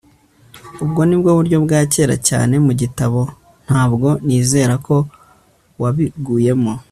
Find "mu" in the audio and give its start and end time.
2.65-2.73